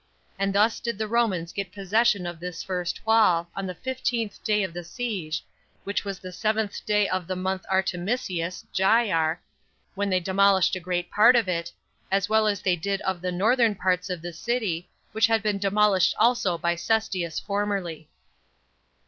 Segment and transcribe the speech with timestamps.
[0.39, 4.63] And thus did the Romans get possession of this first wall, on the fifteenth day
[4.63, 5.43] of the siege,
[5.83, 9.37] which was the seventh day of the month Artemisius, [Jyar,]
[9.93, 11.71] when they demolished a great part of it,
[12.09, 15.59] as well as they did of the northern parts of the city, which had been
[15.59, 18.09] demolished also by Cestius formerly.